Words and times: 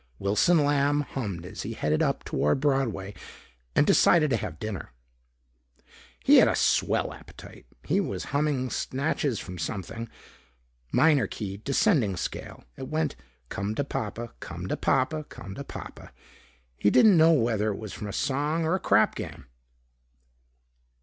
Wilson 0.17 0.57
Lamb 0.65 1.01
hummed 1.01 1.45
as 1.45 1.61
he 1.61 1.73
headed 1.73 2.01
up 2.01 2.23
toward 2.23 2.59
Broadway 2.59 3.13
and 3.75 3.85
decided 3.85 4.31
to 4.31 4.35
have 4.37 4.57
dinner. 4.57 4.93
He 6.23 6.37
had 6.37 6.47
a 6.47 6.55
swell 6.55 7.13
appetite. 7.13 7.67
He 7.83 7.99
was 7.99 8.23
humming 8.33 8.71
snatches 8.71 9.39
from 9.39 9.59
something. 9.59 10.09
Minor 10.91 11.27
key, 11.27 11.57
descending 11.57 12.17
scale. 12.17 12.63
It 12.77 12.87
went 12.87 13.15
"Come 13.49 13.75
to 13.75 13.83
Papa, 13.83 14.33
come 14.39 14.65
to 14.69 14.75
Papa, 14.75 15.23
come 15.25 15.53
to 15.53 15.63
Papa." 15.63 16.11
He 16.79 16.89
didn't 16.89 17.15
know 17.15 17.33
whether 17.33 17.69
it 17.69 17.77
was 17.77 17.93
from 17.93 18.07
a 18.07 18.11
song 18.11 18.63
or 18.65 18.73
a 18.73 18.79
crap 18.79 19.13
game. 19.13 19.45